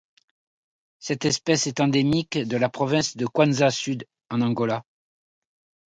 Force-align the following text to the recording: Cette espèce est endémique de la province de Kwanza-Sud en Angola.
Cette 0.97 1.25
espèce 1.25 1.67
est 1.67 1.79
endémique 1.79 2.39
de 2.39 2.57
la 2.57 2.69
province 2.69 3.15
de 3.17 3.27
Kwanza-Sud 3.27 4.07
en 4.31 4.41
Angola. 4.41 4.83